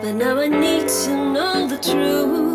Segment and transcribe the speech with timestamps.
[0.00, 2.47] But now I need to know the truth.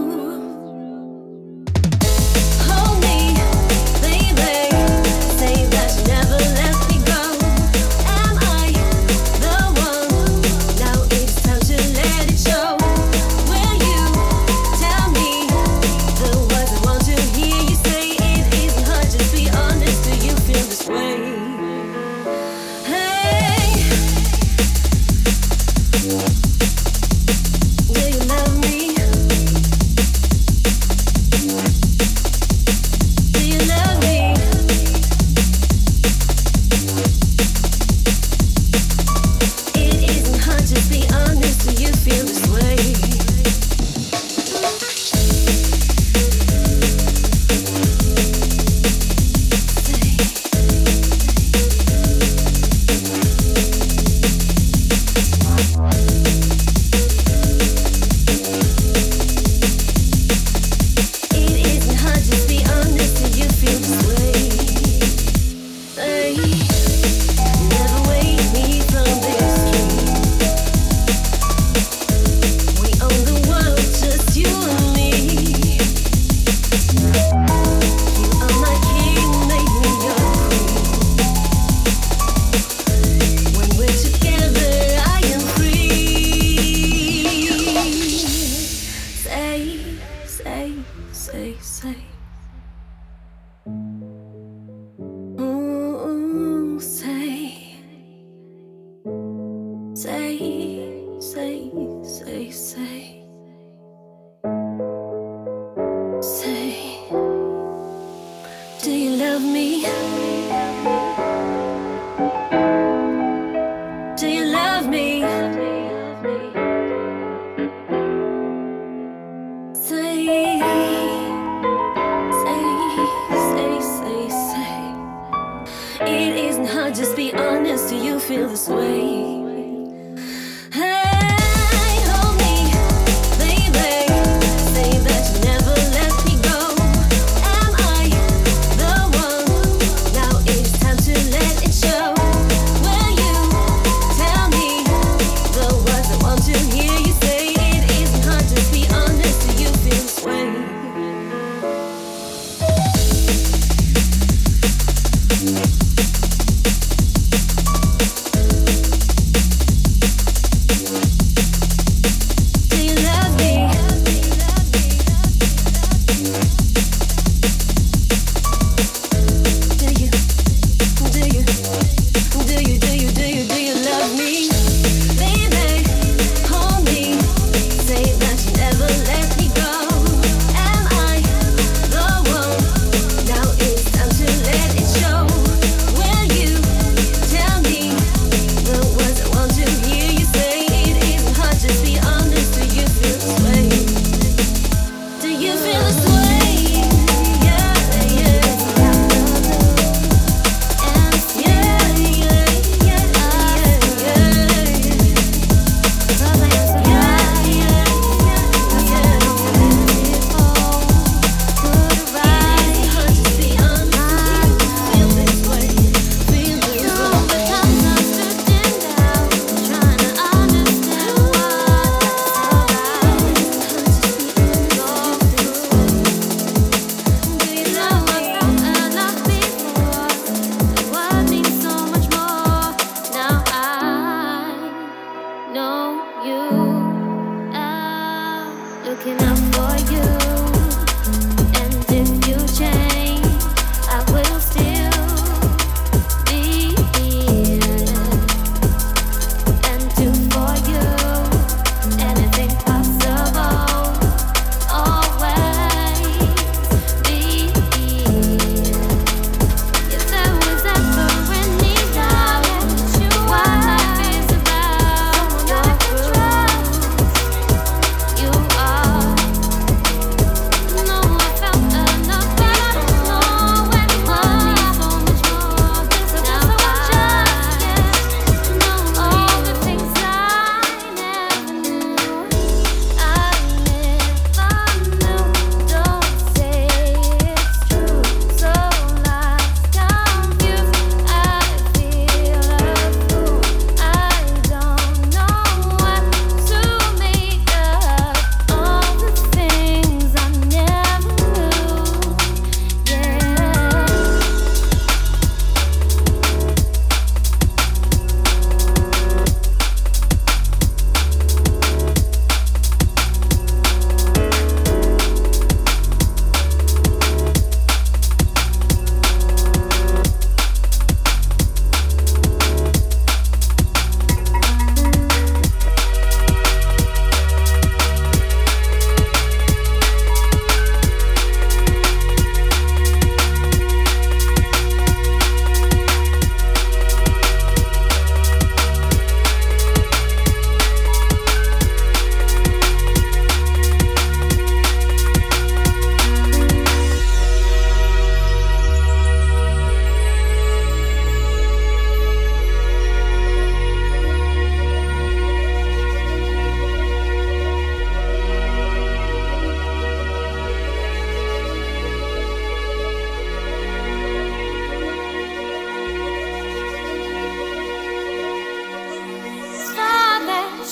[128.53, 129.02] this way.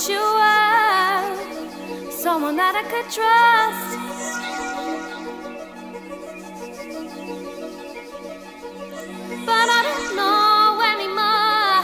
[0.01, 3.97] Wish you were someone that I could trust.
[9.45, 11.83] But I don't know anymore.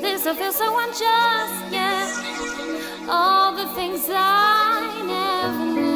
[0.00, 3.08] This I feel so unjust, yeah.
[3.08, 5.93] All the things I never knew.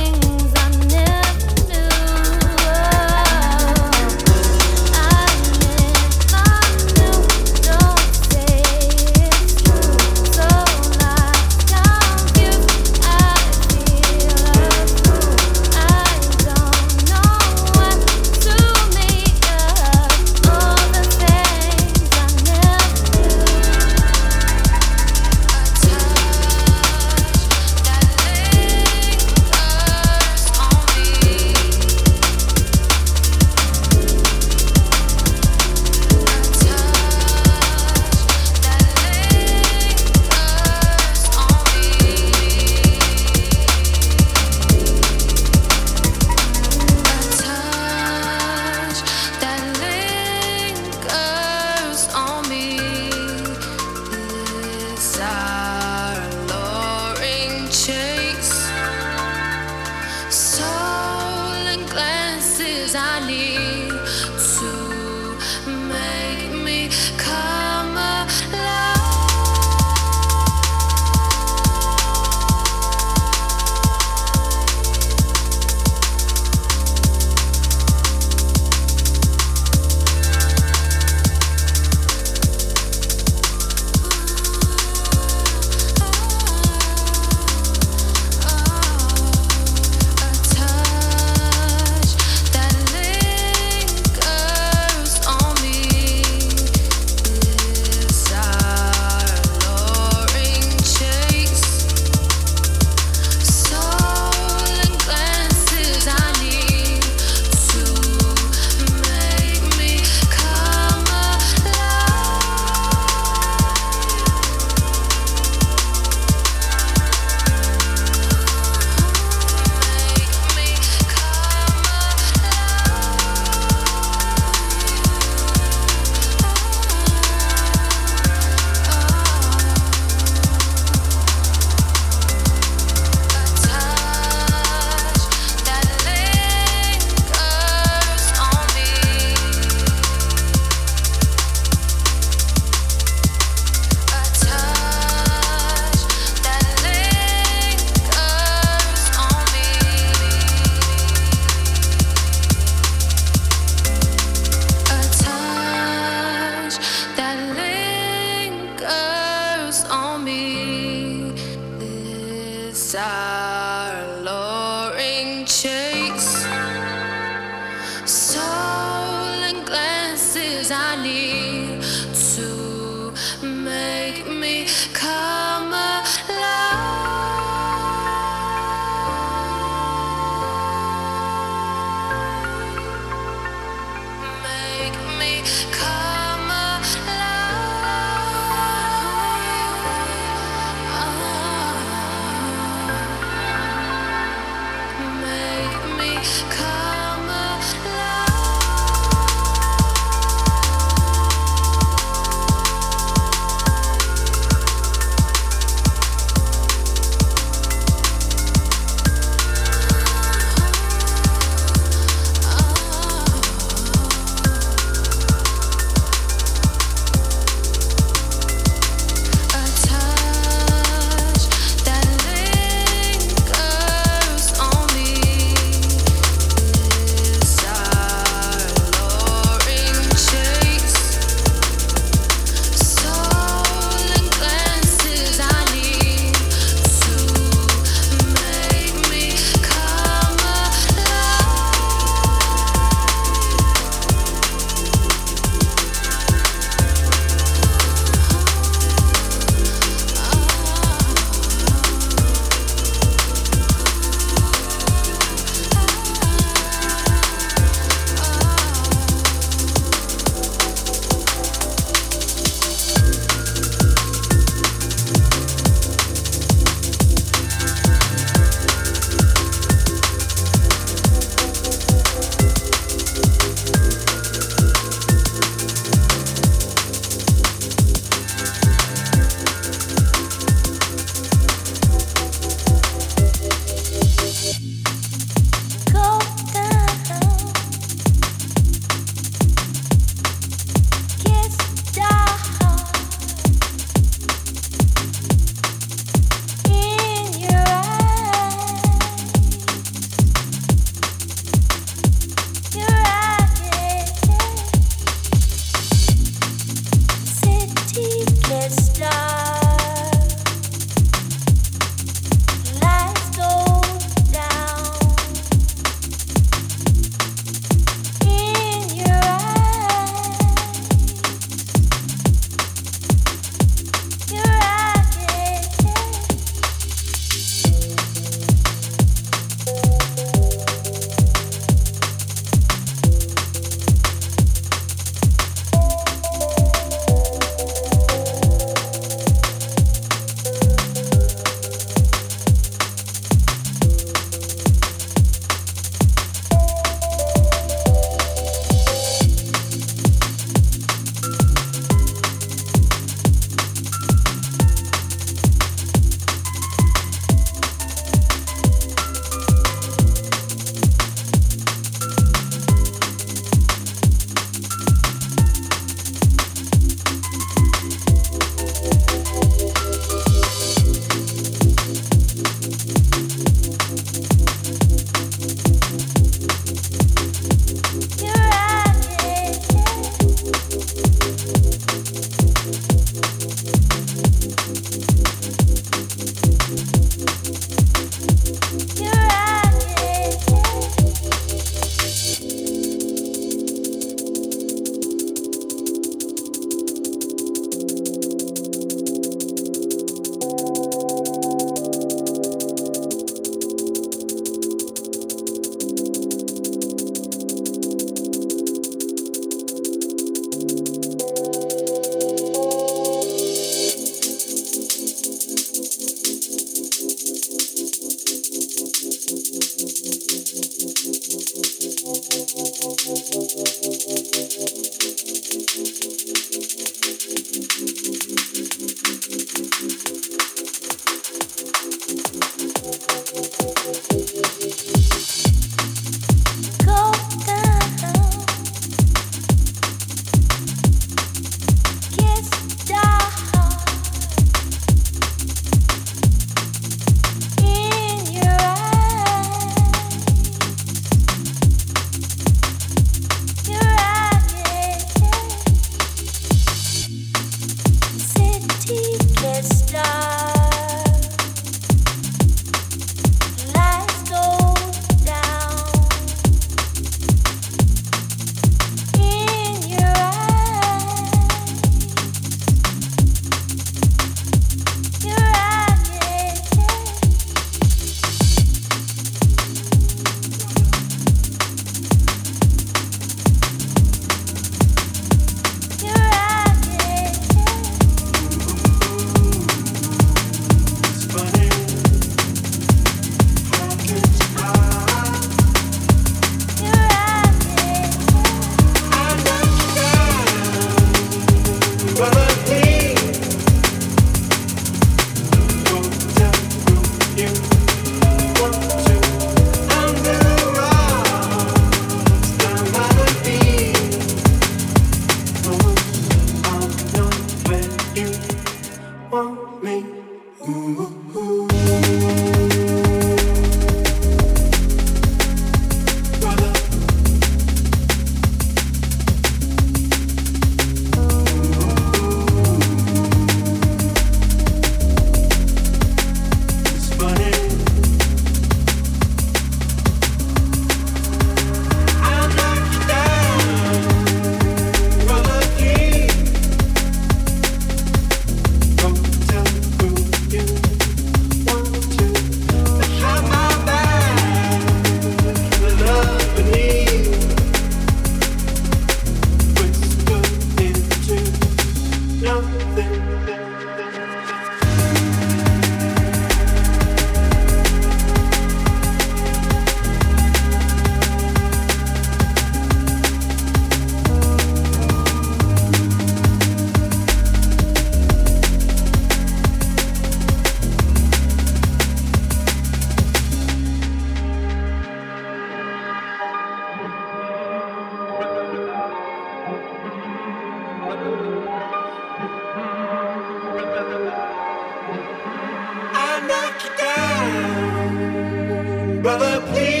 [599.21, 600.00] Brother, please.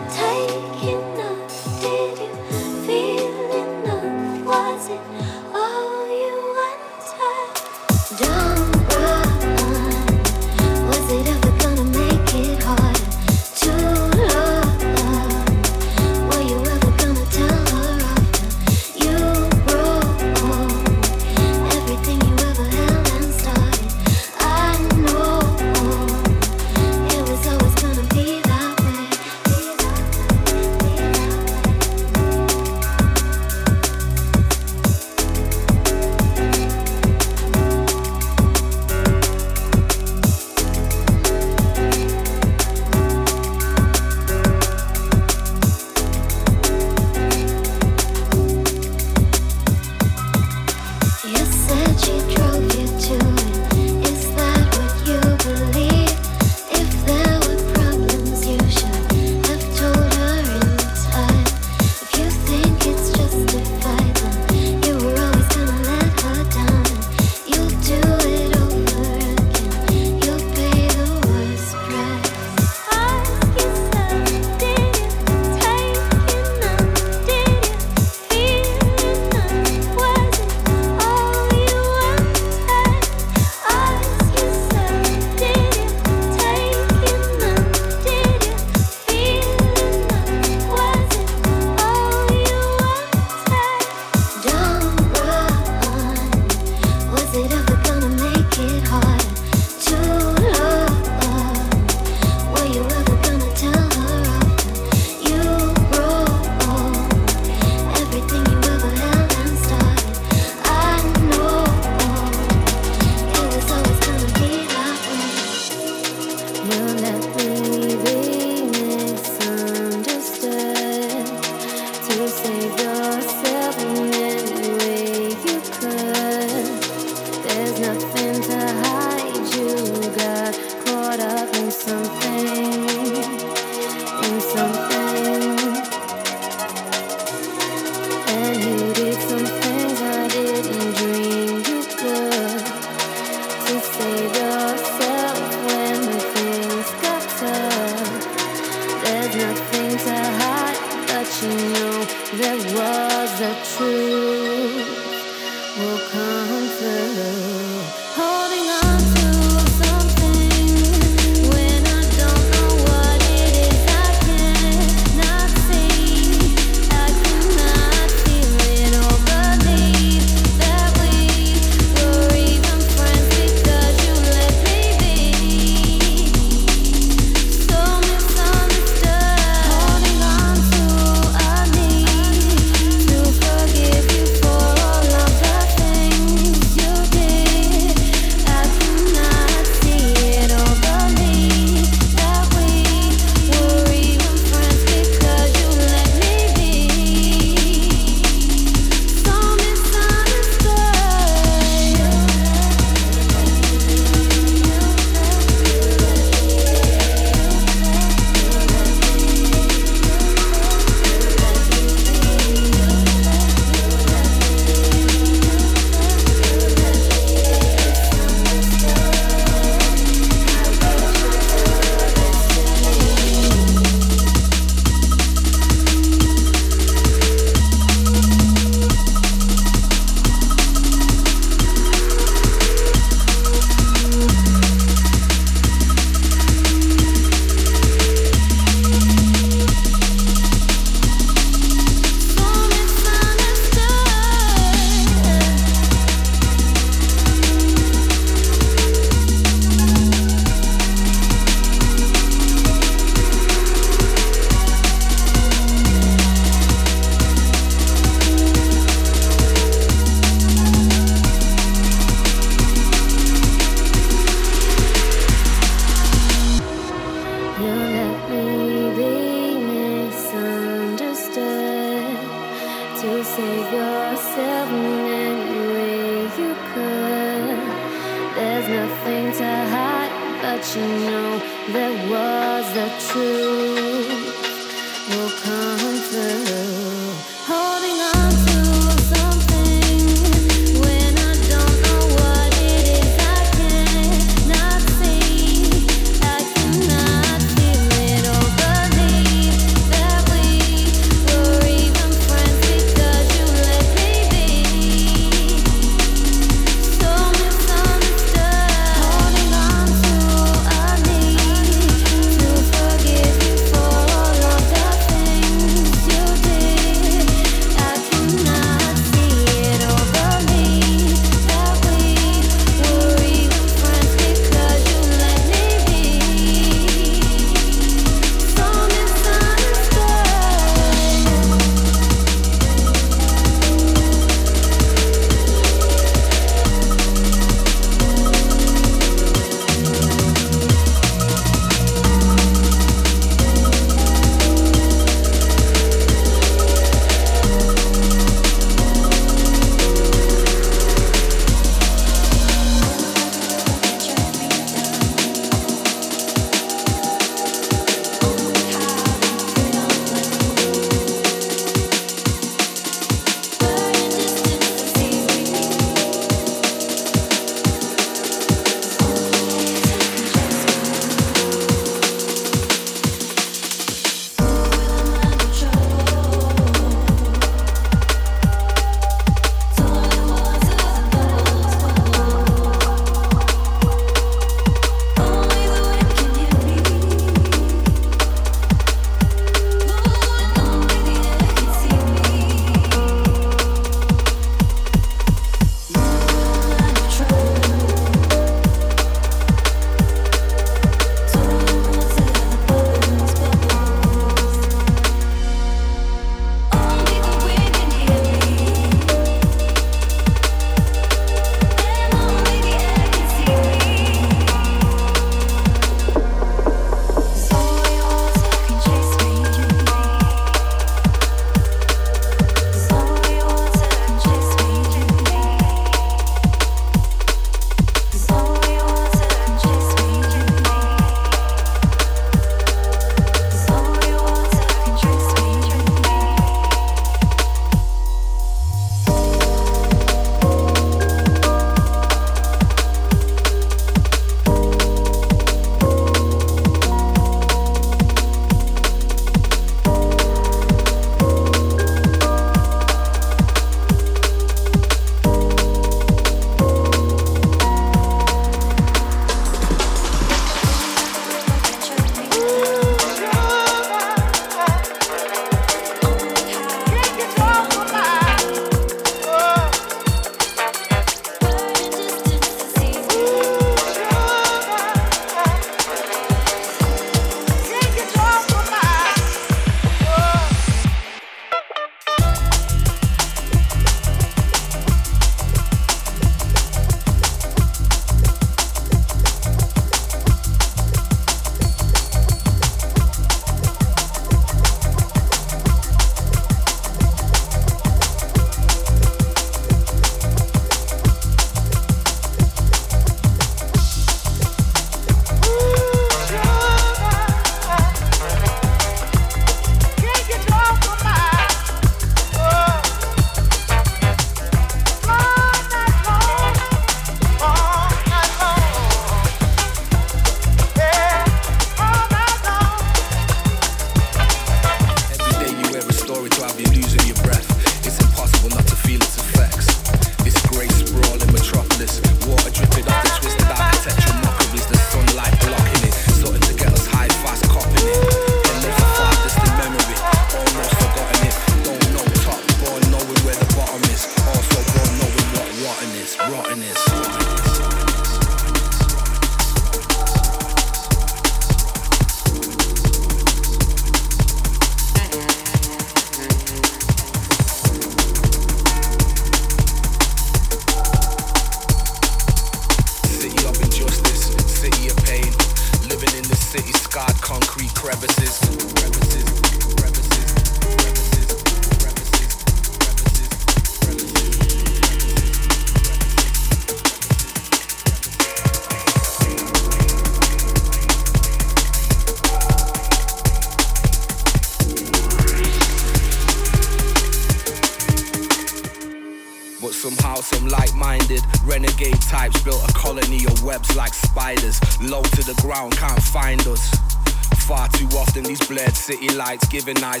[599.51, 600.00] Giving eyes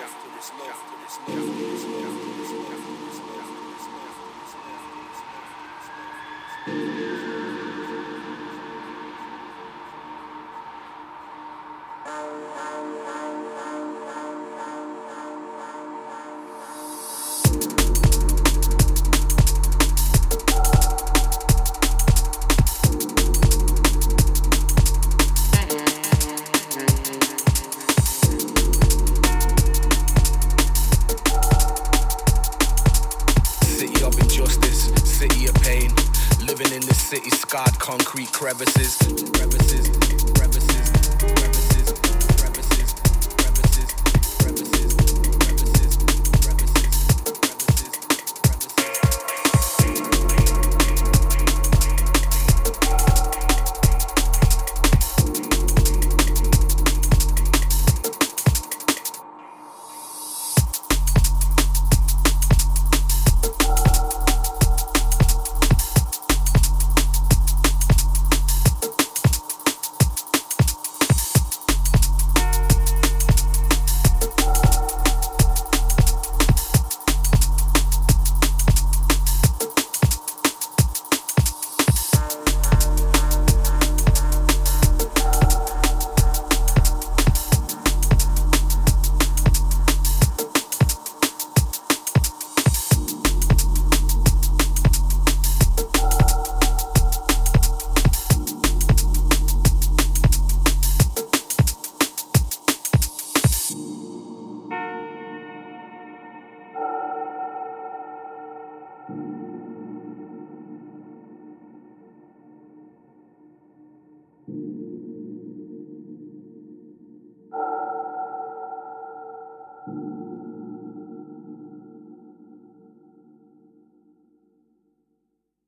[0.00, 0.28] love.